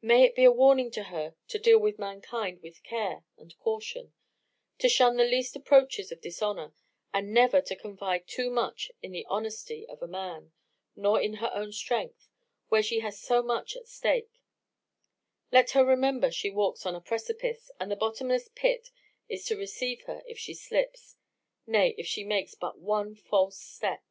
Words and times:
May 0.00 0.24
it 0.24 0.34
be 0.34 0.44
a 0.44 0.50
warning 0.50 0.90
to 0.92 1.02
her 1.12 1.34
to 1.48 1.58
deal 1.58 1.78
with 1.78 1.98
mankind 1.98 2.62
with 2.62 2.82
care 2.82 3.22
and 3.36 3.54
caution; 3.58 4.14
to 4.78 4.88
shun 4.88 5.18
the 5.18 5.24
least 5.26 5.54
approaches 5.56 6.10
of 6.10 6.22
dishonour, 6.22 6.72
and 7.12 7.34
never 7.34 7.60
to 7.60 7.76
confide 7.76 8.26
too 8.26 8.48
much 8.48 8.90
in 9.02 9.12
the 9.12 9.26
honesty 9.28 9.86
of 9.86 10.00
a 10.00 10.08
man, 10.08 10.52
nor 10.96 11.20
in 11.20 11.34
her 11.34 11.50
own 11.52 11.72
strength, 11.72 12.30
where 12.70 12.82
she 12.82 13.00
has 13.00 13.20
so 13.20 13.42
much 13.42 13.76
at 13.76 13.86
stake; 13.86 14.40
let 15.52 15.72
her 15.72 15.84
remember 15.84 16.30
she 16.30 16.48
walks 16.48 16.86
on 16.86 16.94
a 16.94 17.00
precipice, 17.02 17.70
and 17.78 17.90
the 17.90 17.94
bottomless 17.96 18.48
pit 18.54 18.88
is 19.28 19.44
to 19.44 19.54
receive 19.54 20.00
her 20.04 20.22
if 20.24 20.38
she 20.38 20.54
slips; 20.54 21.18
nay, 21.66 21.94
if 21.98 22.06
she 22.06 22.24
makes 22.24 22.54
but 22.54 22.78
one 22.78 23.14
false 23.14 23.58
step. 23.58 24.02